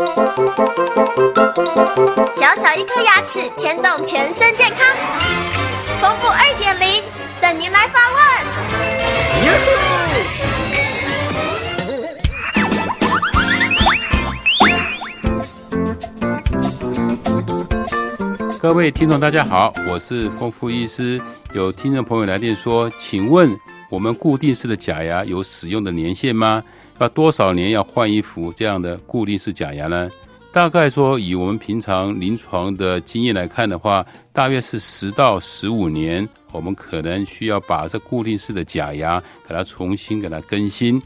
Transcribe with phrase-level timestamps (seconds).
[0.00, 0.06] 小
[2.56, 4.78] 小一颗牙齿牵动全身健康，
[6.00, 7.04] 丰富二点零
[7.38, 8.18] 等您来发问。
[18.58, 21.20] 各位听众，大家好，我是丰富医师。
[21.52, 23.54] 有听众朋友来电说，请问
[23.90, 26.62] 我们固定式的假牙有使用的年限吗？
[26.98, 30.08] 要多少年要换一副这样的固定式假牙呢？
[30.52, 41.02] 大概说，以我们平常临床的经验来看的话，大约是十到十五年，我们可能需要把这固定式的假牙给它重新给它更新。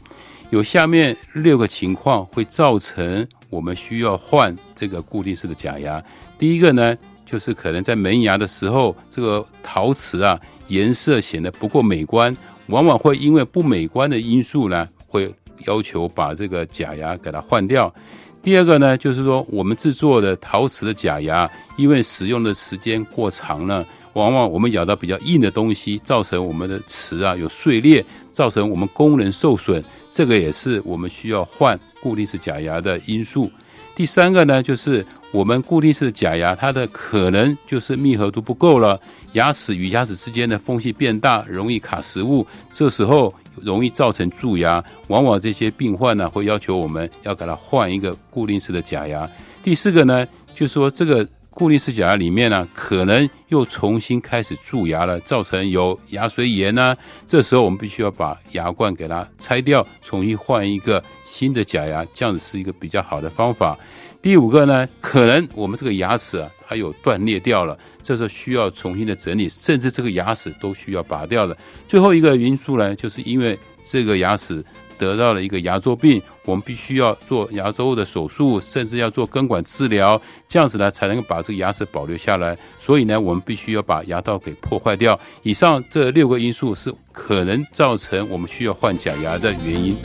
[0.51, 6.03] 有下面六个情况会造成我们需要换这个固定式的假牙。
[6.37, 12.35] 第一个呢，就是可能在门牙的时候，这个陶瓷啊颜色显得不够美观，
[12.67, 15.33] 往往会因为不美观的因素呢，会
[15.67, 17.93] 要求把这个假牙给它换掉。
[18.41, 33.49] 第二个呢，就是说我们制作的陶瓷的假牙，因为使用的时间过长了，往往我们咬到比较硬的东西，造成我们的瓷啊有碎裂，造成我们功能受损，这个也是我们需要换固定式假牙的因素。
[33.95, 38.99] 第三个呢，就是我们固定式的假牙，它的可能就是密合度不够了，
[39.31, 43.33] 牙齿与牙齿之间的缝隙变大，容易卡食物，这时候。
[43.61, 49.29] 容易造成蛀牙，往往这些病患呢会要求我们要给他换一个固定式的假牙。
[49.63, 56.93] 第四个呢，就是说这个固定式假牙里面呢，可能又重新开始蛀牙了，造成有牙髓炎呢。
[57.25, 63.79] 这时候我们必须要把牙冠给它拆掉，重新换一个新的假牙，这样子是一个比较好的方法。
[64.21, 71.55] 第五个呢，可能我们这个牙齿啊，它有断裂掉了，这时候需要重新的整理，甚至这个牙齿都需要拔掉了。
[71.87, 74.61] 最后一个因素呢，就是因为这个牙齿
[74.97, 82.57] 得到了一个牙周病，我们必须要做牙周的手术，甚至要做根管治疗，这样子呢才能够把这个牙齿保留下来。
[82.77, 85.19] 所以呢，我们必须要把牙道给破坏掉。
[85.43, 89.97] 以上这六个因素是可能造成我们需要换假牙的原因。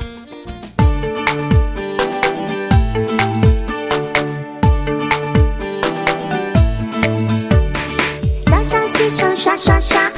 [8.47, 10.10] 早上起床刷刷刷，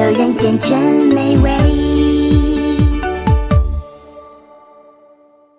[0.00, 0.78] 这，人间真
[1.14, 2.09] 美味。